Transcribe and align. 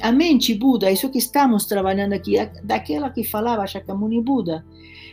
a 0.00 0.12
mente 0.12 0.54
Buda, 0.54 0.90
isso 0.90 1.10
que 1.10 1.18
estamos 1.18 1.66
trabalhando 1.66 2.12
aqui, 2.12 2.34
daquela 2.62 3.10
que 3.10 3.24
falava 3.24 3.66
Shakyamuni 3.66 4.20
Buda, 4.20 4.64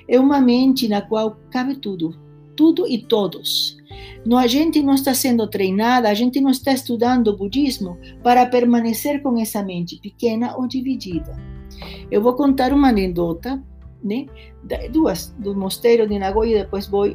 é 0.08 0.20
uma 0.20 0.40
mente 0.40 0.88
na 0.88 1.02
qual 1.02 1.38
cabe 1.50 1.76
tudo, 1.76 2.16
tudo 2.56 2.88
e 2.88 2.98
todos. 2.98 3.78
No, 4.26 4.38
a 4.38 4.48
gente 4.48 4.82
não 4.82 4.94
está 4.94 5.14
sendo 5.14 5.48
treinada, 5.48 6.10
a 6.10 6.14
gente 6.14 6.42
não 6.42 6.50
está 6.50 6.72
estudando 6.72 7.30
o 7.30 7.38
budismo 7.38 7.98
para 8.24 8.46
permanecer 8.46 9.22
com 9.22 9.40
essa 9.40 9.64
mente 9.64 10.00
pequena 10.02 10.56
ou 10.58 10.68
dividida. 10.68 11.36
Eu 12.10 12.22
vou 12.22 12.34
contar 12.34 12.74
uma 12.74 12.90
anedota 12.90 13.64
né? 14.04 14.26
Duas, 14.92 15.34
do 15.38 15.56
mosteiro 15.56 16.08
de 16.08 16.20
Nagoya, 16.20 16.64
depois 16.64 16.88
vou 16.88 17.06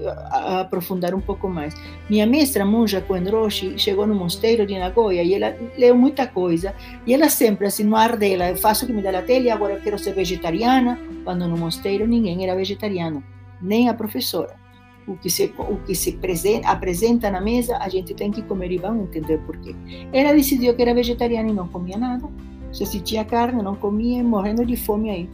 aprofundar 0.61 1.14
um 1.14 1.21
pouco 1.21 1.49
mais. 1.49 1.75
Minha 2.09 2.27
mestra, 2.27 2.64
monja 2.64 3.01
Kuen 3.01 3.29
Roshi, 3.29 3.79
chegou 3.79 4.07
no 4.07 4.14
mosteiro 4.14 4.67
de 4.67 4.79
Nagoya 4.79 5.22
e 5.22 5.35
ela 5.35 5.57
leu 5.79 5.96
muita 5.96 6.27
coisa. 6.27 6.75
E 7.07 7.14
ela 7.14 7.29
sempre, 7.29 7.67
assim, 7.67 7.85
no 7.85 7.96
ar 7.96 8.17
dela, 8.17 8.49
eu 8.49 8.57
faço 8.57 8.86
que 8.86 8.93
me 8.93 9.03
dá 9.03 9.17
a 9.18 9.22
telha, 9.22 9.55
agora 9.55 9.75
eu 9.75 9.81
quero 9.81 9.99
ser 9.99 10.13
vegetariana. 10.13 10.99
Quando 11.25 11.46
no 11.46 11.57
mosteiro 11.57 12.07
ninguém 12.07 12.43
era 12.45 12.55
vegetariano, 12.55 13.22
nem 13.61 13.89
a 13.89 13.94
professora. 13.94 14.61
O 15.07 15.17
que 15.17 15.29
se, 15.29 15.53
o 15.58 15.77
que 15.79 15.94
se 15.94 16.19
apresenta 16.64 17.30
na 17.30 17.41
mesa, 17.41 17.77
a 17.79 17.89
gente 17.89 18.14
tem 18.14 18.30
que 18.30 18.41
comer 18.43 18.71
e 18.71 18.79
vamos 18.79 19.08
entender 19.08 19.39
por 19.39 19.57
quê. 19.58 19.75
Ela 20.13 20.33
decidiu 20.33 20.75
que 20.75 20.83
era 20.83 20.94
vegetariana 20.94 21.50
e 21.50 21.53
não 21.53 21.67
comia 21.67 21.99
nada. 21.99 22.29
Se 22.72 22.86
sentia 22.86 23.25
carne, 23.25 23.63
não 23.63 23.75
comia, 23.75 24.22
morrendo 24.22 24.64
de 24.64 24.77
fome 24.77 25.11
aí. 25.11 25.29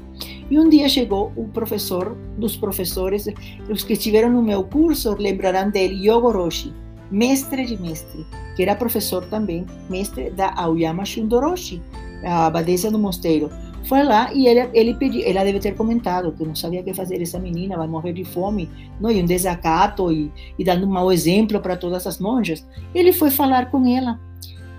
E 0.50 0.58
um 0.58 0.68
dia 0.68 0.88
chegou 0.88 1.32
o 1.36 1.46
professor 1.48 2.16
dos 2.38 2.56
professores, 2.56 3.26
os 3.68 3.82
que 3.82 3.92
estiveram 3.92 4.30
no 4.30 4.42
meu 4.42 4.64
curso 4.64 5.14
lembrarão 5.18 5.70
dele, 5.70 6.08
Yogo 6.08 6.30
Roshi, 6.30 6.72
mestre 7.10 7.66
de 7.66 7.80
mestre, 7.80 8.26
que 8.56 8.62
era 8.62 8.74
professor 8.74 9.24
também, 9.26 9.66
mestre 9.90 10.30
da 10.30 10.52
Aoyama 10.56 11.04
Shundoroshi, 11.04 11.82
a 12.24 12.46
abadesa 12.46 12.90
do 12.90 12.98
mosteiro. 12.98 13.50
Foi 13.84 14.02
lá 14.02 14.32
e 14.34 14.46
ele, 14.46 14.68
ele 14.72 14.94
pediu, 14.94 15.22
ela 15.24 15.44
deve 15.44 15.60
ter 15.60 15.74
comentado 15.74 16.32
que 16.32 16.44
não 16.44 16.54
sabia 16.54 16.80
o 16.80 16.84
que 16.84 16.92
fazer, 16.92 17.20
essa 17.20 17.38
menina 17.38 17.76
vai 17.76 17.86
morrer 17.86 18.12
de 18.12 18.24
fome, 18.24 18.68
não, 19.00 19.10
e 19.10 19.22
um 19.22 19.26
desacato, 19.26 20.10
e, 20.10 20.32
e 20.58 20.64
dando 20.64 20.86
um 20.86 20.90
mau 20.90 21.12
exemplo 21.12 21.60
para 21.60 21.76
todas 21.76 22.06
as 22.06 22.18
monjas. 22.18 22.66
Ele 22.94 23.12
foi 23.12 23.30
falar 23.30 23.70
com 23.70 23.86
ela 23.86 24.18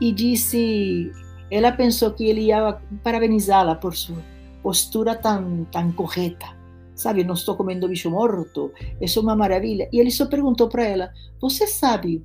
e 0.01 0.11
disse, 0.11 1.11
ela 1.49 1.71
pensou 1.71 2.11
que 2.11 2.23
ele 2.25 2.41
ia 2.41 2.77
parabenizá-la 3.03 3.75
por 3.75 3.95
sua 3.95 4.17
postura 4.61 5.15
tão, 5.15 5.65
tão 5.65 5.91
correta. 5.91 6.57
Sabe, 6.95 7.23
não 7.23 7.33
estou 7.33 7.55
comendo 7.55 7.87
bicho 7.87 8.11
morto, 8.11 8.73
isso 8.99 9.19
é 9.19 9.21
uma 9.21 9.35
maravilha. 9.35 9.87
E 9.91 9.99
ele 9.99 10.11
só 10.11 10.25
perguntou 10.25 10.67
para 10.67 10.85
ela: 10.85 11.13
Você 11.39 11.65
sabe 11.65 12.21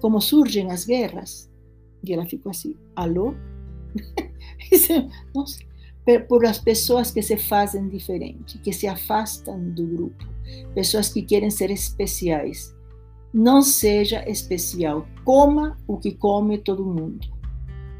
como 0.00 0.20
surgem 0.20 0.70
as 0.70 0.84
guerras? 0.84 1.50
E 2.04 2.12
ela 2.12 2.26
ficou 2.26 2.50
assim: 2.50 2.76
Alô? 2.94 3.34
Nossa, 5.34 5.58
por 6.28 6.44
as 6.44 6.58
pessoas 6.58 7.10
que 7.10 7.22
se 7.22 7.36
fazem 7.36 7.88
diferente, 7.88 8.58
que 8.58 8.72
se 8.72 8.86
afastam 8.86 9.70
do 9.70 9.86
grupo, 9.86 10.24
pessoas 10.74 11.08
que 11.08 11.22
querem 11.22 11.50
ser 11.50 11.70
especiais. 11.70 12.74
Não 13.34 13.60
seja 13.60 14.24
especial, 14.28 15.06
coma 15.24 15.76
o 15.86 15.98
que 15.98 16.14
come 16.14 16.58
todo 16.58 16.86
mundo. 16.86 17.26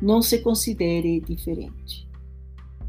Não 0.00 0.22
se 0.22 0.38
considere 0.38 1.20
diferente. 1.20 2.05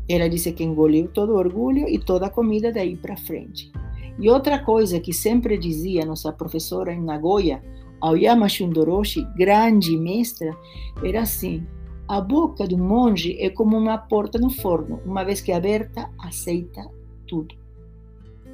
Ela 0.10 0.30
disse 0.30 0.52
que 0.52 0.64
engoliu 0.64 1.08
todo 1.08 1.34
o 1.34 1.38
orgulho 1.38 1.88
e 1.88 2.00
toda 2.00 2.28
a 2.28 2.30
comida 2.30 2.72
daí 2.72 2.96
para 2.96 3.18
frente. 3.18 3.72
E 4.20 4.30
outra 4.30 4.60
coisa 4.60 5.00
que 5.00 5.14
sempre 5.14 5.58
dizia 5.58 6.06
nossa 6.06 6.32
professora 6.32 6.94
em 6.94 7.02
Nagoya, 7.02 7.62
Aoyama 8.02 8.48
Shundoroshi, 8.48 9.28
grande 9.36 9.96
mestra, 9.98 10.56
era 11.04 11.22
assim: 11.22 11.66
a 12.08 12.22
boca 12.22 12.68
do 12.68 12.78
monge 12.78 13.38
é 13.40 13.50
como 13.50 13.78
uma 13.78 13.98
porta 13.98 14.40
no 14.40 14.50
forno, 14.50 15.02
uma 15.06 15.24
vez 15.24 15.42
que 15.42 15.52
é 15.52 15.56
aberta, 15.56 16.10
aceita 16.20 16.90
tudo. 17.28 17.56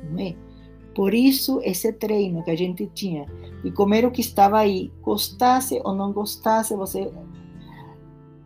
Não 0.09 0.19
é? 0.19 0.35
Por 0.95 1.13
isso, 1.13 1.59
esse 1.63 1.91
treino 1.93 2.43
que 2.43 2.51
a 2.51 2.57
gente 2.57 2.87
tinha 2.93 3.25
de 3.63 3.71
comer 3.71 4.05
o 4.05 4.11
que 4.11 4.21
estava 4.21 4.59
aí, 4.59 4.91
gostasse 5.01 5.79
ou 5.83 5.93
não 5.93 6.11
gostasse, 6.11 6.75
você 6.75 7.11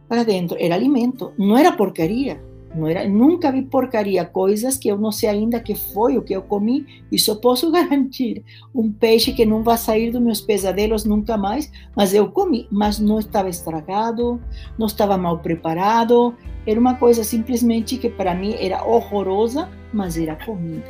para 0.07 0.23
dentro, 0.23 0.57
era 0.59 0.75
alimento, 0.75 1.33
não 1.37 1.57
era 1.57 1.73
porcaria. 1.73 2.41
Não 2.75 2.87
era, 2.87 3.07
nunca 3.07 3.51
vi 3.51 3.61
porcaria, 3.61 4.25
coisas 4.25 4.77
que 4.77 4.87
eu 4.87 4.97
não 4.97 5.11
sei 5.11 5.29
ainda 5.29 5.59
que 5.59 5.73
foi 5.73 6.17
o 6.17 6.21
que 6.21 6.33
eu 6.33 6.41
comi, 6.41 6.85
isso 7.11 7.31
eu 7.31 7.37
posso 7.37 7.69
garantir. 7.71 8.43
Um 8.73 8.91
peixe 8.91 9.31
que 9.33 9.45
não 9.45 9.63
vai 9.63 9.77
sair 9.77 10.11
dos 10.11 10.21
meus 10.21 10.41
pesadelos 10.41 11.05
nunca 11.05 11.37
mais, 11.37 11.71
mas 11.95 12.13
eu 12.13 12.29
comi, 12.29 12.67
mas 12.71 12.99
não 12.99 13.19
estava 13.19 13.49
estragado, 13.49 14.39
não 14.77 14.87
estava 14.87 15.17
mal 15.17 15.39
preparado, 15.39 16.35
era 16.65 16.79
uma 16.79 16.95
coisa 16.95 17.23
simplesmente 17.23 17.97
que 17.97 18.09
para 18.09 18.35
mim 18.35 18.55
era 18.59 18.83
horrorosa, 18.83 19.69
mas 19.93 20.17
era 20.17 20.35
comida. 20.35 20.85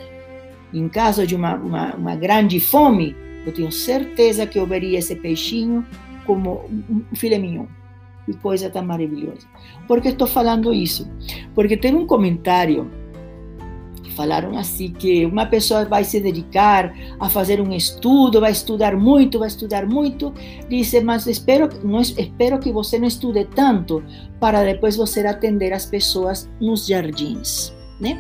Em 0.74 0.90
caso 0.90 1.26
de 1.26 1.36
uma, 1.36 1.56
uma, 1.56 1.96
uma 1.96 2.16
grande 2.16 2.60
fome, 2.60 3.16
eu 3.46 3.54
tenho 3.54 3.72
certeza 3.72 4.46
que 4.46 4.60
eu 4.60 4.66
veria 4.66 5.00
esse 5.00 5.16
peixinho 5.16 5.86
como 6.26 6.66
um 6.90 7.16
filé 7.16 7.38
mignon. 7.38 7.66
Que 8.28 8.34
coisa 8.34 8.70
tão 8.70 8.86
maravilhosa. 8.86 9.48
Por 9.88 10.02
que 10.02 10.10
estou 10.10 10.28
falando 10.28 10.74
isso? 10.74 11.10
Porque 11.56 11.76
tem 11.76 11.96
um 11.96 12.06
comentário 12.06 12.92
falaram 14.18 14.58
assim 14.58 14.92
que 14.92 15.24
uma 15.28 15.46
pessoa 15.46 15.86
vai 15.86 16.04
se 16.04 16.20
dedicar 16.20 16.92
a 17.20 17.30
fazer 17.30 17.62
um 17.62 17.72
estudo, 17.72 18.42
vai 18.42 18.52
estudar 18.52 18.98
muito, 18.98 19.38
vai 19.38 19.48
estudar 19.48 19.86
muito, 19.86 20.34
disse, 20.68 21.00
mas 21.02 21.28
espero, 21.28 21.70
não, 21.84 22.02
espero 22.02 22.58
que 22.58 22.72
você 22.72 22.98
não 22.98 23.08
estude 23.08 23.46
tanto 23.46 24.04
para 24.40 24.64
depois 24.64 24.96
você 24.96 25.20
atender 25.26 25.72
as 25.72 25.86
pessoas 25.86 26.50
nos 26.60 26.88
jardins, 26.88 27.72
né? 28.02 28.20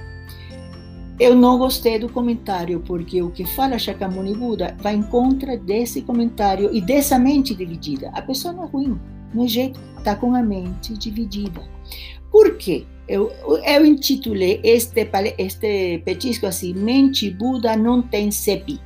Eu 1.20 1.34
não 1.34 1.58
gostei 1.58 1.98
do 1.98 2.08
comentário, 2.08 2.80
porque 2.86 3.24
o 3.24 3.32
que 3.32 3.44
fala 3.44 3.80
Shakyamuni 3.80 4.36
Buda 4.36 4.78
vai 4.80 4.94
em 4.94 5.02
contra 5.02 5.58
desse 5.58 6.04
comentário 6.04 6.70
e 6.72 6.80
dessa 6.80 7.18
mente 7.18 7.56
dividida. 7.56 8.12
A 8.14 8.22
pessoa 8.22 8.54
não 8.54 8.66
é 8.66 8.68
ruim, 8.68 9.00
é 9.44 9.48
jeito, 9.48 9.80
está 9.98 10.16
com 10.16 10.34
a 10.36 10.42
mente 10.42 10.94
dividida. 10.94 11.62
Por 12.32 12.58
quê? 12.58 12.86
Eu, 13.08 13.32
eu 13.66 13.86
intitulei 13.86 14.60
este, 14.64 15.08
este 15.38 16.02
petisco 16.04 16.46
assim: 16.46 16.74
Mente 16.74 17.30
Buda 17.30 17.76
não 17.76 18.02
tem 18.02 18.32
cepi. 18.32 18.80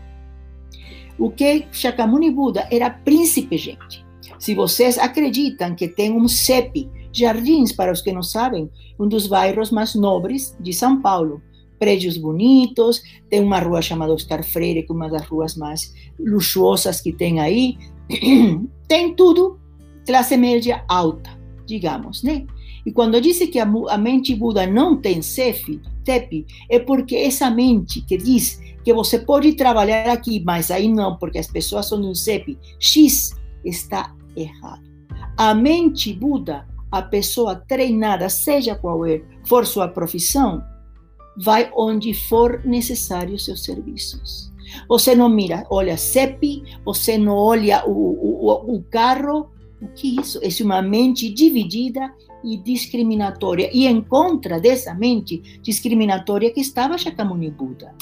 O 1.18 1.30
que 1.30 1.66
Shakyamuni 1.72 2.32
Buda 2.32 2.68
era 2.72 2.90
príncipe, 2.90 3.58
gente. 3.58 4.04
Se 4.40 4.56
vocês 4.56 4.98
acreditam 4.98 5.76
que 5.76 5.88
tem 5.88 6.12
um 6.12 6.28
CEP, 6.28 6.90
Jardins, 7.14 7.72
para 7.72 7.92
os 7.92 8.02
que 8.02 8.12
não 8.12 8.24
sabem, 8.24 8.70
um 9.00 9.08
dos 9.08 9.28
bairros 9.28 9.70
mais 9.70 9.94
nobres 9.94 10.58
de 10.60 10.74
São 10.74 11.00
Paulo. 11.00 11.40
Prédios 11.78 12.18
bonitos, 12.18 13.04
tem 13.30 13.40
uma 13.40 13.60
rua 13.60 13.84
chamada 13.84 14.14
Oscar 14.14 14.44
Freire, 14.44 14.82
que 14.82 14.92
é 14.92 14.96
uma 14.96 15.10
das 15.10 15.28
ruas 15.28 15.56
mais 15.56 15.94
luxuosas 16.20 17.02
que 17.02 17.14
tem 17.14 17.40
aí. 17.40 17.78
tem 18.88 19.16
tudo 19.16 19.61
classe 20.06 20.38
média 20.38 20.84
alta, 20.88 21.30
digamos, 21.66 22.24
né? 22.24 22.46
E 22.86 22.92
quando 22.92 23.22
disse 23.22 23.48
que 23.48 23.60
a, 23.60 23.72
a 23.90 23.98
mente 23.98 24.36
Buda 24.36 24.66
não 24.66 24.98
tem 24.98 25.22
CEF, 25.22 25.80
TEP, 26.04 26.46
é 26.70 26.80
porque 26.80 27.16
essa 27.16 27.50
mente 27.50 28.02
que 28.02 28.18
diz 28.18 28.60
que 28.84 28.94
você 28.94 29.20
pode 29.20 29.54
trabalhar 29.54 30.12
aqui, 30.12 30.42
mas 30.44 30.72
aí 30.72 30.88
não, 30.88 31.18
porque 31.18 31.38
as 31.38 31.48
pessoas 31.48 31.88
são 31.88 32.02
um 32.02 32.16
CEP 32.16 32.58
X, 32.80 33.36
está 33.64 34.14
errado. 34.36 34.82
A 35.38 35.54
mente 35.54 36.14
Buda, 36.14 36.68
a 36.92 37.02
pessoa 37.02 37.56
treinada, 37.56 38.28
seja 38.30 38.76
qual 38.76 39.06
é, 39.06 39.22
for 39.46 39.66
sua 39.66 39.88
profissão, 39.88 40.64
vai 41.38 41.72
onde 41.76 42.14
for 42.14 42.62
necessário 42.66 43.38
seus 43.40 43.64
serviços. 43.64 44.52
Você 44.88 45.14
não 45.16 45.30
mira, 45.30 45.66
olha 45.70 45.98
CEP, 45.98 46.64
você 46.84 47.18
não 47.18 47.36
olha 47.36 47.84
o, 47.86 47.92
o, 47.92 48.76
o 48.76 48.84
carro, 48.84 49.52
o 49.82 49.88
que 49.90 50.18
é 50.18 50.22
isso? 50.22 50.40
É 50.44 50.64
uma 50.64 50.82
mente 50.82 51.30
dividida 51.30 52.14
e 52.44 52.58
discriminatória. 52.58 53.70
E 53.74 53.88
em 53.88 54.02
contra 54.02 54.60
dessa 54.60 54.94
mente 54.94 55.60
discriminatória 55.62 56.52
que 56.52 56.62
estava 56.62 56.98
Shakyamuni 56.98 57.50
Buda. 57.50 57.94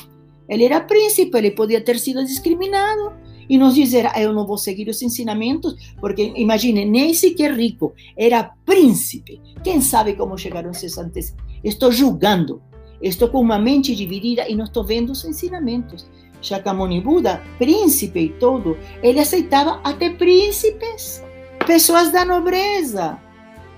Ele 0.48 0.66
era 0.66 0.82
príncipe, 0.82 1.38
ele 1.38 1.52
podia 1.52 1.80
ter 1.80 2.00
sido 2.00 2.26
discriminado 2.26 3.14
e 3.48 3.58
nos 3.58 3.76
dizer, 3.76 4.08
ah, 4.08 4.22
eu 4.22 4.34
não 4.34 4.46
vou 4.46 4.58
seguir 4.58 4.90
os 4.90 5.02
ensinamentos, 5.02 5.76
porque 6.00 6.34
imagine, 6.36 6.86
nem 6.86 7.14
sequer 7.14 7.54
rico, 7.54 7.94
era 8.18 8.52
príncipe. 8.66 9.42
Quem 9.64 9.80
sabe 9.82 10.14
como 10.14 10.38
chegaram 10.38 10.72
esses 10.72 10.98
antes? 10.98 11.36
Estou 11.64 11.92
julgando, 11.92 12.62
estou 13.02 13.30
com 13.30 13.40
uma 13.40 13.58
mente 13.58 13.96
dividida 13.96 14.48
e 14.48 14.56
não 14.56 14.66
estou 14.66 14.84
vendo 14.84 15.12
os 15.12 15.24
ensinamentos. 15.24 16.10
Shakyamuni 16.42 17.02
Buda, 17.02 17.44
príncipe 17.58 18.20
e 18.20 18.30
todo, 18.30 18.78
ele 19.04 19.20
aceitava 19.20 19.80
até 19.84 20.10
príncipes 20.12 21.24
pessoas 21.70 22.12
da 22.12 22.26
nobreza. 22.26 23.20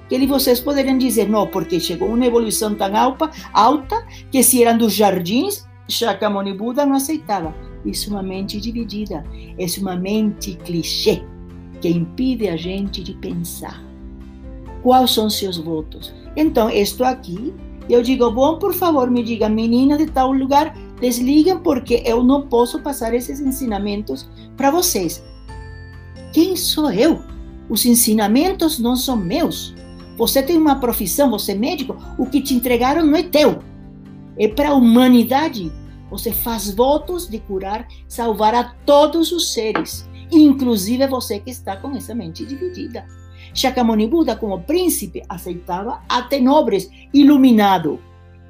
Que 0.07 0.25
vocês 0.25 0.61
poderiam 0.61 0.97
dizer, 0.97 1.27
não, 1.27 1.45
porque 1.45 1.77
chegou 1.77 2.07
uma 2.07 2.25
evolução 2.25 2.73
tão 2.73 2.95
alta, 2.95 3.29
alta 3.51 4.07
que 4.31 4.41
se 4.41 4.63
eram 4.63 4.77
dos 4.77 4.93
jardins, 4.93 5.67
Shakyamuni 5.89 6.53
Buda 6.53 6.85
não 6.85 6.95
aceitava. 6.95 7.53
Isso 7.83 8.09
é 8.09 8.13
uma 8.13 8.23
mente 8.23 8.61
dividida, 8.61 9.25
é 9.57 9.81
uma 9.81 9.97
mente 9.97 10.53
clichê 10.63 11.21
que 11.81 11.89
impede 11.89 12.47
a 12.47 12.55
gente 12.55 13.03
de 13.03 13.13
pensar. 13.15 13.83
Quais 14.81 15.11
são 15.11 15.29
seus 15.29 15.57
votos? 15.57 16.13
Então, 16.37 16.69
estou 16.69 17.05
aqui. 17.05 17.53
Eu 17.89 18.01
digo, 18.01 18.31
bom, 18.31 18.57
por 18.57 18.73
favor, 18.73 19.11
me 19.11 19.21
diga, 19.21 19.49
menina 19.49 19.97
de 19.97 20.05
tal 20.05 20.31
lugar, 20.31 20.73
desliguem 21.01 21.59
porque 21.59 22.01
eu 22.05 22.23
não 22.23 22.47
posso 22.47 22.81
passar 22.81 23.13
esses 23.13 23.41
ensinamentos 23.41 24.29
para 24.55 24.71
vocês. 24.71 25.21
Quem 26.31 26.55
sou 26.55 26.89
eu? 26.89 27.30
Os 27.71 27.85
ensinamentos 27.85 28.79
não 28.79 28.97
são 28.97 29.15
meus. 29.15 29.73
Você 30.17 30.43
tem 30.43 30.57
uma 30.57 30.81
profissão, 30.81 31.31
você 31.31 31.53
é 31.53 31.55
médico, 31.55 31.95
o 32.17 32.25
que 32.25 32.41
te 32.41 32.53
entregaram 32.53 33.05
não 33.05 33.15
é 33.15 33.23
teu. 33.23 33.59
É 34.37 34.45
para 34.49 34.71
a 34.71 34.73
humanidade. 34.73 35.71
Você 36.09 36.33
faz 36.33 36.69
votos 36.75 37.29
de 37.29 37.39
curar, 37.39 37.87
salvar 38.09 38.53
a 38.53 38.75
todos 38.85 39.31
os 39.31 39.53
seres, 39.53 40.05
inclusive 40.29 41.07
você 41.07 41.39
que 41.39 41.49
está 41.49 41.77
com 41.77 41.95
essa 41.95 42.13
mente 42.13 42.45
dividida. 42.45 43.05
Shakyamuni 43.53 44.05
Buda, 44.05 44.35
como 44.35 44.59
príncipe, 44.59 45.23
aceitava 45.29 46.03
até 46.09 46.41
nobres, 46.41 46.89
iluminado, 47.13 48.01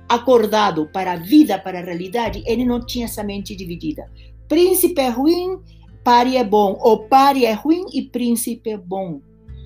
acordado 0.09 0.89
para 0.91 1.11
a 1.11 1.17
vida, 1.17 1.59
para 1.59 1.77
a 1.77 1.83
realidade. 1.83 2.41
Ele 2.47 2.65
não 2.65 2.83
tinha 2.83 3.05
essa 3.05 3.23
mente 3.23 3.55
dividida. 3.55 4.09
Príncipe 4.47 4.99
é 4.99 5.09
ruim, 5.09 5.59
pare 6.03 6.37
é 6.37 6.43
bom. 6.43 6.77
Ou 6.81 7.07
pare 7.07 7.45
é 7.45 7.53
ruim 7.53 7.85
e 7.93 8.01
príncipe 8.01 8.69
é 8.69 8.77
bom. 8.77 9.21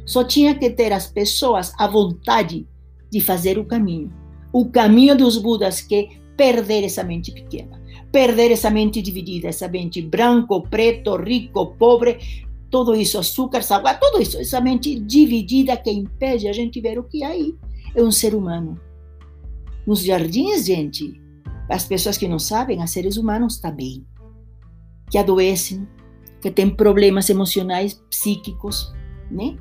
Só 0.05 0.23
tinha 0.23 0.55
que 0.55 0.69
ter 0.69 0.93
as 0.93 1.07
pessoas 1.07 1.73
a 1.77 1.87
vontade 1.87 2.67
de 3.11 3.19
fazer 3.19 3.57
o 3.57 3.65
caminho. 3.65 4.11
O 4.53 4.65
caminho 4.65 5.17
dos 5.17 5.37
Budas 5.37 5.81
que 5.81 5.95
é 5.95 6.25
perder 6.35 6.83
essa 6.83 7.03
mente 7.03 7.31
pequena, 7.31 7.81
perder 8.11 8.51
essa 8.51 8.69
mente 8.69 9.01
dividida, 9.01 9.47
essa 9.47 9.67
mente 9.67 10.01
branco, 10.01 10.61
preto, 10.61 11.15
rico, 11.15 11.75
pobre, 11.77 12.19
tudo 12.69 12.93
isso, 12.93 13.17
açúcar, 13.17 13.63
salgado, 13.63 13.99
tudo 14.01 14.21
isso, 14.21 14.37
essa 14.37 14.59
mente 14.59 14.99
dividida 14.99 15.77
que 15.77 15.89
impede 15.89 16.47
a 16.47 16.53
gente 16.53 16.81
ver 16.81 16.99
o 16.99 17.03
que 17.03 17.23
aí 17.23 17.55
é 17.95 18.03
um 18.03 18.11
ser 18.11 18.35
humano. 18.35 18.79
Nos 19.87 20.03
jardins, 20.03 20.65
gente, 20.65 21.21
as 21.69 21.85
pessoas 21.85 22.17
que 22.17 22.27
não 22.27 22.39
sabem, 22.39 22.81
há 22.81 22.87
seres 22.87 23.17
humanos 23.17 23.59
também, 23.59 24.05
que 25.09 25.17
adoecem, 25.17 25.87
que 26.45 26.51
têm 26.51 26.69
problemas 26.69 27.27
emocionais, 27.27 27.99
psíquicos, 28.07 28.93
né? 29.31 29.57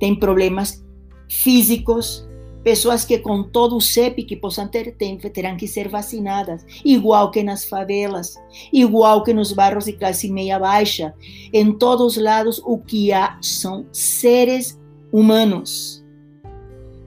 Tem 0.00 0.18
problemas 0.18 0.82
físicos, 1.28 2.26
Pessoas 2.64 3.04
que 3.04 3.18
com 3.18 3.44
todo 3.44 3.76
o 3.76 3.80
CEP 3.80 4.24
que 4.24 4.34
possam 4.34 4.66
ter, 4.66 4.96
tem, 4.96 5.16
terão 5.18 5.56
que 5.56 5.68
ser 5.68 5.88
vacinadas, 5.88 6.66
igual 6.84 7.30
que 7.30 7.40
nas 7.40 7.64
favelas, 7.64 8.34
igual 8.72 9.22
que 9.22 9.32
nos 9.32 9.52
bairros 9.52 9.84
de 9.84 9.92
classe 9.92 10.28
meia 10.28 10.58
baixa. 10.58 11.14
Em 11.52 11.70
todos 11.72 12.16
os 12.16 12.20
lados, 12.20 12.60
o 12.64 12.76
que 12.76 13.12
há 13.12 13.38
são 13.40 13.86
seres 13.92 14.80
humanos. 15.12 16.04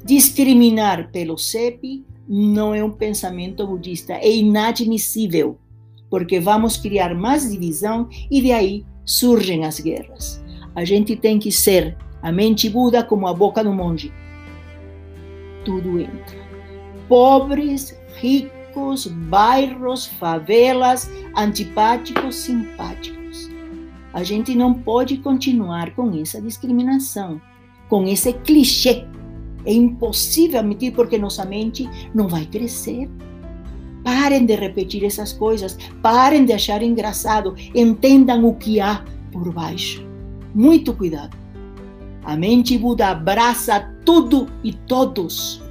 Discriminar 0.05 1.11
pelo 1.11 1.37
CEP 1.37 2.05
não 2.25 2.73
é 2.73 2.81
um 2.81 2.91
pensamento 2.91 3.67
budista, 3.67 4.13
é 4.13 4.31
inadmissível, 4.31 5.57
porque 6.09 6.39
vamos 6.39 6.77
criar 6.77 7.13
mais 7.13 7.51
divisão 7.51 8.07
e 8.31 8.41
de 8.41 8.53
aí 8.53 8.85
surgem 9.09 9.65
as 9.65 9.79
guerras. 9.79 10.43
A 10.75 10.85
gente 10.85 11.15
tem 11.15 11.39
que 11.39 11.51
ser 11.51 11.97
a 12.21 12.31
mente 12.31 12.69
Buda 12.69 13.03
como 13.03 13.27
a 13.27 13.33
boca 13.33 13.63
do 13.63 13.73
monge 13.73 14.13
tudo 15.69 15.99
entra. 15.99 16.37
Pobres, 17.07 17.95
ricos, 18.15 19.05
bairros, 19.05 20.07
favelas, 20.07 21.09
antipáticos, 21.35 22.35
simpáticos. 22.35 23.49
A 24.13 24.23
gente 24.23 24.55
não 24.55 24.73
pode 24.73 25.17
continuar 25.17 25.93
com 25.93 26.19
essa 26.19 26.41
discriminação, 26.41 27.39
com 27.87 28.05
esse 28.07 28.33
clichê. 28.33 29.05
É 29.65 29.73
impossível 29.73 30.59
admitir 30.59 30.93
porque 30.93 31.17
nossa 31.17 31.45
mente 31.45 31.87
não 32.15 32.27
vai 32.27 32.45
crescer. 32.45 33.09
Parem 34.11 34.43
de 34.43 34.55
repetir 34.55 35.05
essas 35.05 35.31
coisas, 35.31 35.77
parem 36.01 36.43
de 36.43 36.51
achar 36.51 36.81
engraçado, 36.81 37.53
entendam 37.75 38.43
o 38.43 38.55
que 38.55 38.81
há 38.81 39.05
por 39.31 39.53
baixo. 39.53 40.03
Muito 40.51 40.95
cuidado. 40.95 41.37
A 42.23 42.35
mente 42.35 42.75
Buda 42.75 43.09
abraça 43.09 43.87
tudo 44.03 44.49
e 44.63 44.73
todos. 44.73 45.61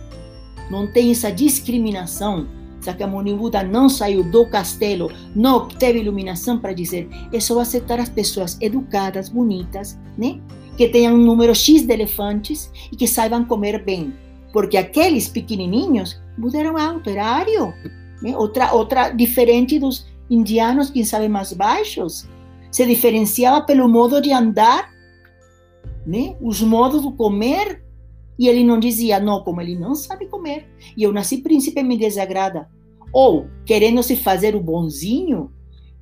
Não 0.70 0.86
tem 0.86 1.10
essa 1.10 1.32
discriminação. 1.32 2.46
Sakyamuni 2.80 3.34
Buda 3.34 3.64
não 3.64 3.88
saiu 3.88 4.22
do 4.22 4.48
castelo, 4.48 5.10
não 5.34 5.66
teve 5.66 5.98
iluminação 5.98 6.60
para 6.60 6.72
dizer. 6.72 7.08
É 7.32 7.40
só 7.40 7.58
aceitar 7.58 7.98
as 7.98 8.08
pessoas 8.08 8.56
educadas, 8.60 9.28
bonitas, 9.28 9.98
né? 10.16 10.40
que 10.76 10.88
tenham 10.88 11.16
um 11.16 11.24
número 11.24 11.56
X 11.56 11.84
de 11.84 11.92
elefantes 11.92 12.70
e 12.92 12.94
que 12.94 13.08
saibam 13.08 13.44
comer 13.44 13.82
bem. 13.82 14.14
Porque 14.52 14.76
aqueles 14.76 15.26
pequenininhos, 15.26 16.22
Buda 16.38 16.58
era 16.58 16.72
um 16.72 16.96
operário. 16.96 17.74
Né? 18.22 18.36
Outra, 18.36 18.72
outra 18.72 19.10
diferente 19.10 19.78
dos 19.78 20.06
indianos, 20.30 20.90
quem 20.90 21.04
sabe, 21.04 21.28
mais 21.28 21.52
baixos. 21.52 22.28
Se 22.70 22.84
diferenciava 22.86 23.64
pelo 23.64 23.88
modo 23.88 24.20
de 24.20 24.32
andar 24.32 24.90
né? 26.06 26.36
os 26.40 26.60
modos 26.60 27.02
de 27.02 27.12
comer. 27.12 27.84
E 28.38 28.46
ele 28.46 28.62
não 28.62 28.78
dizia, 28.78 29.18
não, 29.18 29.42
como 29.42 29.60
ele 29.60 29.76
não 29.76 29.94
sabe 29.94 30.26
comer. 30.26 30.68
E 30.96 31.02
eu 31.02 31.12
nasci 31.12 31.38
príncipe, 31.38 31.82
me 31.82 31.98
desagrada. 31.98 32.68
Ou, 33.12 33.48
querendo 33.64 34.02
se 34.02 34.14
fazer 34.14 34.54
o 34.54 34.60
bonzinho, 34.60 35.50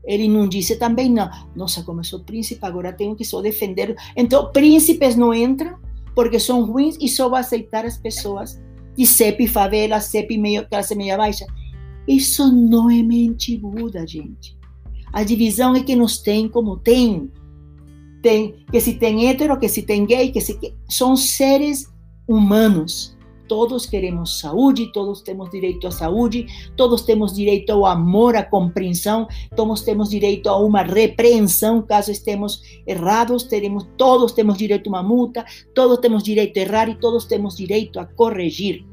ele 0.04 0.28
não 0.28 0.48
disse 0.48 0.76
também, 0.76 1.10
não, 1.10 1.28
nossa, 1.54 1.82
como 1.82 2.00
eu 2.00 2.04
sou 2.04 2.20
príncipe, 2.20 2.64
agora 2.64 2.92
tenho 2.92 3.16
que 3.16 3.24
só 3.24 3.40
defender. 3.40 3.96
Então, 4.14 4.52
príncipes 4.52 5.16
não 5.16 5.32
entram 5.34 5.78
porque 6.14 6.38
são 6.38 6.64
ruins 6.64 6.96
e 7.00 7.08
só 7.08 7.28
vão 7.28 7.38
aceitar 7.38 7.84
as 7.84 7.96
pessoas 7.96 8.60
de 8.96 9.04
CEP, 9.04 9.46
favela, 9.48 10.00
CEP, 10.00 10.38
meio, 10.38 10.66
classe 10.68 10.94
meia 10.94 11.16
baixa. 11.16 11.44
Isso 12.06 12.53
não 12.53 12.91
é 12.91 13.03
mente 13.03 13.56
Buda, 13.56 14.06
gente. 14.06 14.56
A 15.12 15.23
divisão 15.23 15.75
é 15.75 15.82
que 15.82 15.97
nos 15.97 16.19
tem 16.19 16.49
como 16.49 16.76
tem 16.76 17.31
tem, 18.26 18.56
que 18.73 18.81
se 18.81 18.94
tem 18.94 19.29
hétero, 19.29 19.56
que 19.56 19.69
se 19.69 19.82
tem 19.82 20.05
gay, 20.05 20.32
que 20.32 20.41
se 20.41 20.58
são 20.88 21.17
seres 21.17 21.87
humanos. 22.26 23.17
Todos 23.49 23.87
queremos 23.87 24.41
saúde, 24.41 24.91
todos 24.93 25.23
temos 25.23 25.49
direito 25.50 25.87
à 25.87 25.93
saúde, 25.93 26.47
todos 26.76 27.03
temos 27.03 27.32
direito 27.32 27.70
ao 27.70 27.87
amor, 27.87 28.35
à 28.35 28.43
compreensão, 28.43 29.29
todos 29.55 29.82
temos 29.82 30.11
direito 30.11 30.49
a 30.49 30.56
uma 30.59 30.82
repreensão 30.82 31.81
caso 31.81 32.11
estemos 32.11 32.61
errados, 32.85 33.44
teremos, 33.44 33.87
todos 33.97 34.32
temos 34.32 34.59
direito 34.59 34.88
a 34.88 34.91
uma 34.91 35.02
multa, 35.05 35.44
todos 35.73 35.99
temos 35.99 36.25
direito 36.25 36.59
a 36.59 36.62
errar 36.62 36.88
e 36.88 36.97
todos 36.97 37.26
temos 37.26 37.57
direito 37.57 38.00
a 38.00 38.07
corrigir, 38.07 38.85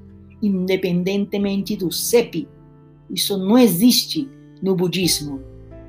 independentemente 0.43 1.75
do 1.75 1.91
CEP. 1.91 2.47
Isso 3.13 3.37
não 3.37 3.57
existe 3.57 4.27
no 4.61 4.75
budismo. 4.75 5.41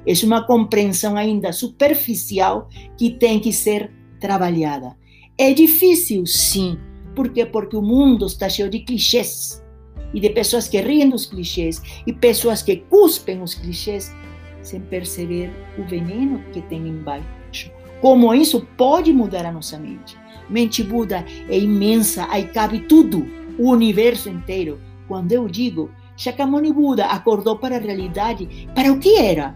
É 0.07 0.13
uma 0.25 0.47
compreensão 0.47 1.17
ainda 1.17 1.53
superficial 1.53 2.69
que 2.99 3.11
tem 3.11 3.41
que 3.41 3.53
ser 3.53 3.91
trabalhada. 4.21 4.97
É 5.39 5.55
difícil, 5.55 6.27
sim. 6.27 6.79
Por 7.17 7.31
quê? 7.31 7.47
Porque 7.47 7.77
o 7.77 7.83
mundo 7.83 8.27
está 8.27 8.49
cheio 8.49 8.69
de 8.69 8.81
clichês 8.81 9.65
e 10.13 10.21
de 10.21 10.29
pessoas 10.31 10.69
que 10.69 10.81
riem 10.81 11.09
dos 11.09 11.27
clichês 11.27 11.81
e 12.07 12.13
pessoas 12.13 12.63
que 12.63 12.77
cuspem 12.77 13.43
os 13.43 13.55
clichês 13.55 14.15
sem 14.61 14.81
perceber 14.81 15.51
o 15.79 15.85
veneno 15.85 16.43
que 16.53 16.61
tem 16.63 16.87
embaixo. 16.87 17.71
Como 18.01 18.35
isso 18.35 18.67
pode 18.77 19.13
mudar 19.13 19.47
a 19.47 19.53
nossa 19.53 19.79
mente? 19.79 20.17
Mente 20.51 20.83
Buda 20.83 21.25
é 21.49 21.59
imensa, 21.59 22.27
aí 22.31 22.45
cabe 22.49 22.81
tudo, 22.81 23.27
o 23.59 23.71
universo 23.71 24.29
inteiro. 24.29 24.79
Quando 25.09 25.33
eu 25.33 25.49
digo 25.49 25.91
Shakyamuni 26.17 26.73
Buda 26.73 27.07
acordou 27.07 27.57
para 27.59 27.77
a 27.77 27.81
realidade, 27.81 28.69
para 28.75 28.93
o 28.93 28.99
que 28.99 29.17
era? 29.17 29.55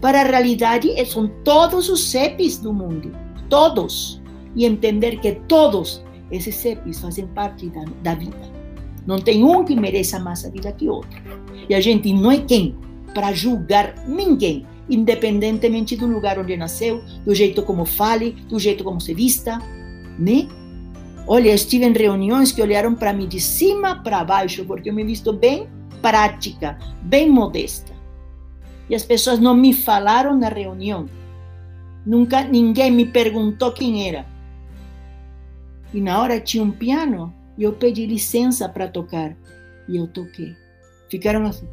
Para 0.00 0.20
a 0.20 0.24
realidade, 0.24 0.88
são 1.06 1.28
todos 1.44 1.88
os 1.88 2.10
CEPs 2.10 2.58
do 2.58 2.72
mundo. 2.72 3.12
Todos. 3.48 4.22
E 4.54 4.64
entender 4.64 5.20
que 5.20 5.32
todos 5.48 6.04
esses 6.30 6.54
CEPs 6.54 7.00
fazem 7.00 7.26
parte 7.28 7.68
da, 7.68 7.84
da 8.02 8.14
vida. 8.14 8.38
Não 9.06 9.18
tem 9.18 9.42
um 9.42 9.64
que 9.64 9.74
mereça 9.74 10.18
mais 10.18 10.44
a 10.44 10.50
vida 10.50 10.72
que 10.72 10.88
outro. 10.88 11.20
E 11.68 11.74
a 11.74 11.80
gente 11.80 12.12
não 12.12 12.30
é 12.30 12.38
quem 12.38 12.76
para 13.14 13.32
julgar 13.32 13.94
ninguém, 14.06 14.66
independentemente 14.88 15.96
do 15.96 16.06
lugar 16.06 16.38
onde 16.38 16.56
nasceu, 16.56 17.02
do 17.24 17.34
jeito 17.34 17.62
como 17.62 17.84
fale, 17.84 18.32
do 18.48 18.58
jeito 18.58 18.84
como 18.84 19.00
se 19.00 19.14
vista, 19.14 19.58
né? 20.18 20.46
Olha, 21.26 21.52
estive 21.52 21.84
em 21.84 21.92
reuniões 21.92 22.52
que 22.52 22.62
olharam 22.62 22.94
para 22.94 23.12
mim 23.12 23.26
de 23.26 23.40
cima 23.40 24.02
para 24.02 24.24
baixo, 24.24 24.64
porque 24.64 24.88
eu 24.90 24.94
me 24.94 25.04
visto 25.04 25.32
bem 25.32 25.68
prática, 26.00 26.78
bem 27.02 27.30
modesta 27.30 27.98
e 28.88 28.94
as 28.94 29.04
pessoas 29.04 29.38
não 29.38 29.54
me 29.54 29.72
falaram 29.72 30.36
na 30.36 30.48
reunião. 30.48 31.08
Nunca 32.06 32.42
ninguém 32.42 32.90
me 32.90 33.04
perguntou 33.06 33.72
quem 33.72 34.08
era. 34.08 34.26
E 35.92 36.00
na 36.00 36.20
hora 36.20 36.40
tinha 36.40 36.62
um 36.62 36.70
piano 36.70 37.34
e 37.56 37.62
eu 37.62 37.72
pedi 37.72 38.06
licença 38.06 38.68
para 38.68 38.88
tocar 38.88 39.36
e 39.88 39.96
eu 39.96 40.06
toquei. 40.06 40.56
Ficaram 41.10 41.44
assim. 41.46 41.68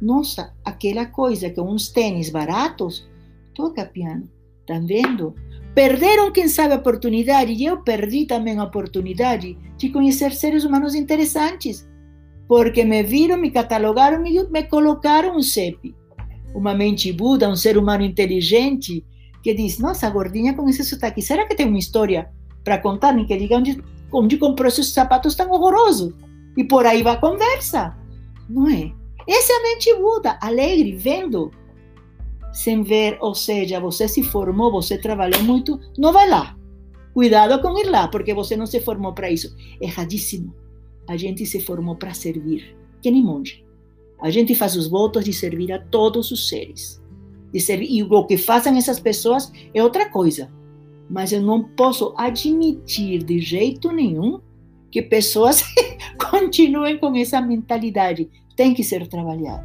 Nossa, 0.00 0.54
aquela 0.64 1.06
coisa 1.06 1.50
com 1.50 1.62
uns 1.62 1.88
tênis 1.88 2.30
baratos, 2.30 3.06
toca 3.54 3.84
piano. 3.84 4.28
Estão 4.60 4.86
vendo? 4.86 5.34
Perderam, 5.74 6.32
quem 6.32 6.48
sabe, 6.48 6.72
a 6.72 6.78
oportunidade, 6.78 7.52
e 7.52 7.64
eu 7.64 7.82
perdi 7.82 8.24
também 8.24 8.58
a 8.58 8.64
oportunidade 8.64 9.58
de 9.76 9.90
conhecer 9.90 10.32
seres 10.32 10.64
humanos 10.64 10.94
interessantes, 10.94 11.86
porque 12.48 12.84
me 12.84 13.02
viram, 13.02 13.36
me 13.36 13.50
catalogaram 13.50 14.24
e 14.26 14.48
me 14.48 14.62
colocaram 14.64 15.36
um 15.36 15.42
CEP. 15.42 15.94
Uma 16.54 16.74
mente 16.74 17.12
Buda, 17.12 17.48
um 17.48 17.56
ser 17.56 17.76
humano 17.76 18.04
inteligente, 18.04 19.04
que 19.42 19.54
diz: 19.54 19.78
Nossa, 19.78 20.08
gordinha 20.08 20.54
com 20.54 20.68
esse 20.68 20.84
sotaque, 20.84 21.20
será 21.20 21.46
que 21.46 21.54
tem 21.54 21.66
uma 21.66 21.78
história 21.78 22.30
para 22.64 22.78
contar? 22.78 23.12
Nem 23.12 23.26
que 23.26 23.36
diga 23.36 23.56
onde, 23.56 23.82
onde 24.12 24.38
comprou 24.38 24.68
esses 24.68 24.88
sapatos 24.88 25.34
tão 25.34 25.50
horrorosos. 25.50 26.14
E 26.56 26.64
por 26.64 26.86
aí 26.86 27.02
vai 27.02 27.14
a 27.14 27.20
conversa, 27.20 27.96
não 28.48 28.68
é? 28.68 28.90
Essa 29.28 29.52
é 29.52 29.56
a 29.56 29.62
mente 29.62 29.94
Buda, 29.94 30.38
alegre, 30.40 30.96
vendo, 30.96 31.50
sem 32.52 32.82
ver, 32.82 33.18
ou 33.20 33.34
seja, 33.34 33.78
você 33.78 34.08
se 34.08 34.22
formou, 34.22 34.72
você 34.72 34.96
trabalhou 34.96 35.42
muito, 35.42 35.78
não 35.98 36.12
vai 36.12 36.28
lá. 36.28 36.56
Cuidado 37.12 37.60
com 37.60 37.78
ir 37.78 37.90
lá, 37.90 38.08
porque 38.08 38.32
você 38.32 38.56
não 38.56 38.66
se 38.66 38.80
formou 38.80 39.12
para 39.12 39.30
isso. 39.30 39.54
Erradíssimo. 39.80 40.54
A 41.08 41.16
gente 41.16 41.46
se 41.46 41.60
formou 41.60 41.96
para 41.96 42.14
servir, 42.14 42.76
que 43.00 43.10
nem 43.10 43.22
monge. 43.22 43.64
A 44.20 44.30
gente 44.30 44.54
faz 44.54 44.76
os 44.76 44.88
votos 44.88 45.24
de 45.24 45.32
servir 45.32 45.72
a 45.72 45.78
todos 45.78 46.30
os 46.30 46.48
seres. 46.48 47.02
De 47.52 47.60
servir, 47.60 47.90
e 47.90 48.02
o 48.02 48.26
que 48.26 48.36
fazem 48.36 48.76
essas 48.76 48.98
pessoas 48.98 49.52
é 49.72 49.82
outra 49.82 50.08
coisa. 50.08 50.50
Mas 51.08 51.32
eu 51.32 51.40
não 51.40 51.62
posso 51.62 52.14
admitir 52.16 53.22
de 53.22 53.38
jeito 53.38 53.92
nenhum 53.92 54.40
que 54.90 55.02
pessoas 55.02 55.62
continuem 56.30 56.98
com 56.98 57.14
essa 57.14 57.40
mentalidade 57.40 58.28
tem 58.56 58.72
que 58.72 58.82
ser 58.82 59.06
trabalhado. 59.06 59.64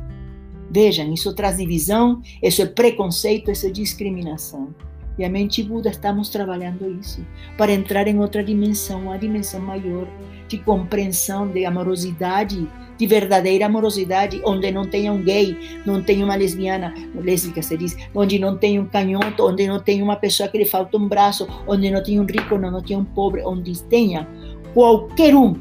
Vejam, 0.70 1.14
isso 1.14 1.34
traz 1.34 1.58
divisão, 1.58 2.22
isso 2.42 2.62
é 2.62 2.66
preconceito, 2.66 3.52
isso 3.52 3.66
é 3.66 3.70
discriminação. 3.70 4.74
E 5.22 5.24
a 5.24 5.30
mente 5.30 5.62
Buda 5.62 5.92
estamos 5.92 6.30
trabalhando 6.30 6.98
isso 7.00 7.24
para 7.56 7.72
entrar 7.72 8.08
em 8.08 8.18
outra 8.18 8.44
dimensão, 8.44 9.04
uma 9.04 9.20
dimensão 9.20 9.62
maior 9.62 10.08
de 10.48 10.58
compreensão, 10.58 11.48
de 11.48 11.64
amorosidade, 11.64 12.68
de 12.98 13.06
verdadeira 13.06 13.68
amorosidade, 13.68 14.42
onde 14.44 14.72
não 14.72 14.84
tenha 14.84 15.14
um 15.14 15.22
gay, 15.22 15.56
não 15.86 16.02
tenha 16.02 16.26
uma 16.26 16.34
lesbiana, 16.34 16.92
lésbica 17.14 17.62
se 17.62 17.78
diz, 17.78 17.96
onde 18.16 18.40
não 18.40 18.58
tenha 18.58 18.82
um 18.82 18.88
canhoto, 18.88 19.46
onde 19.46 19.68
não 19.68 19.80
tenha 19.80 20.04
uma 20.04 20.16
pessoa 20.16 20.50
que 20.50 20.58
lhe 20.58 20.66
falta 20.66 20.98
um 20.98 21.08
braço, 21.08 21.48
onde 21.68 21.92
não 21.92 22.02
tenha 22.02 22.20
um 22.20 22.26
rico, 22.26 22.58
não, 22.58 22.72
não 22.72 22.82
tenha 22.82 22.98
um 22.98 23.06
pobre, 23.06 23.44
onde 23.46 23.80
tenha 23.84 24.28
qualquer 24.74 25.36
um 25.36 25.54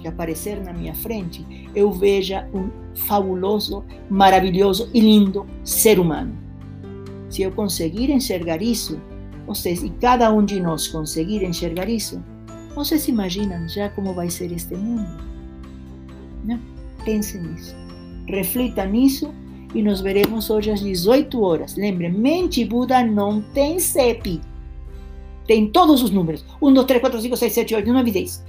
que 0.00 0.08
aparecer 0.08 0.60
na 0.64 0.72
minha 0.72 0.94
frente, 0.94 1.46
eu 1.76 1.92
veja 1.92 2.48
um 2.52 2.68
fabuloso, 2.92 3.84
maravilhoso 4.10 4.90
e 4.92 4.98
lindo 4.98 5.46
ser 5.62 6.00
humano. 6.00 6.45
Se 7.36 7.42
eu 7.42 7.52
conseguir 7.52 8.08
enxergar 8.08 8.62
isso, 8.62 8.98
vocês 9.46 9.82
e 9.82 9.90
cada 9.90 10.32
um 10.32 10.42
de 10.42 10.58
nós 10.58 10.88
conseguir 10.88 11.42
enxergar 11.44 11.86
isso, 11.86 12.24
vocês 12.74 13.08
imaginam 13.08 13.68
já 13.68 13.90
como 13.90 14.14
vai 14.14 14.30
ser 14.30 14.50
este 14.52 14.74
mundo? 14.74 15.22
Não? 16.46 16.58
Pense 17.04 17.38
nisso. 17.38 17.76
Reflita 18.26 18.86
nisso 18.86 19.34
e 19.74 19.82
nos 19.82 20.00
veremos 20.00 20.48
hoje 20.48 20.70
às 20.70 20.80
18 20.80 21.38
horas. 21.42 21.76
Lembre, 21.76 22.08
mente 22.08 22.64
Buda 22.64 23.04
não 23.04 23.42
tem 23.42 23.78
CEP. 23.78 24.40
Tem 25.46 25.70
todos 25.70 26.02
os 26.02 26.10
números. 26.10 26.42
1, 26.62 26.72
2, 26.72 26.86
3, 26.86 27.00
4, 27.02 27.20
5, 27.20 27.36
6, 27.36 27.52
7, 27.52 27.74
8, 27.74 27.92
9, 27.92 28.10
10. 28.12 28.44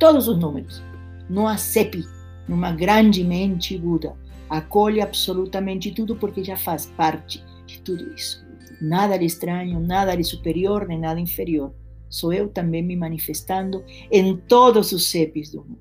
Todos 0.00 0.26
os 0.26 0.36
números 0.36 0.82
no 1.30 1.56
CEPI, 1.56 2.04
numa 2.48 2.72
grande 2.72 3.22
mente 3.22 3.78
Buda. 3.78 4.16
Acolhe 4.50 5.00
absolutamente 5.00 5.92
tudo 5.92 6.16
porque 6.16 6.42
já 6.42 6.56
faz 6.56 6.86
parte 6.96 7.40
de 7.72 7.82
tudo 7.82 8.12
isso. 8.14 8.44
Nada 8.80 9.16
de 9.16 9.24
estranho, 9.24 9.80
nada 9.80 10.16
de 10.16 10.24
superior, 10.24 10.86
nem 10.86 10.98
nada 10.98 11.20
inferior. 11.20 11.72
Sou 12.08 12.32
eu 12.32 12.48
também 12.48 12.82
me 12.82 12.96
manifestando 12.96 13.84
em 14.10 14.36
todos 14.36 14.92
os 14.92 15.10
CEPs 15.10 15.52
do 15.52 15.64
mundo. 15.64 15.80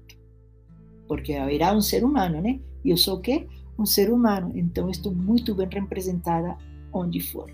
Porque 1.08 1.34
haverá 1.34 1.74
um 1.74 1.82
ser 1.82 2.04
humano, 2.04 2.42
né? 2.42 2.60
Eu 2.86 2.96
sou 2.96 3.18
o 3.18 3.22
quê? 3.22 3.48
Ser 3.84 4.12
humano. 4.12 4.52
Então 4.54 4.92
estou 4.92 5.12
muito 5.12 5.56
bem 5.56 5.68
representada 5.68 6.56
onde 6.94 7.20
for. 7.20 7.50